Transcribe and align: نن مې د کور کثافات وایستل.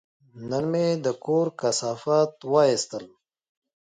نن 0.49 0.63
مې 0.71 0.85
د 1.05 1.07
کور 1.25 1.47
کثافات 1.59 2.31
وایستل. 2.53 3.05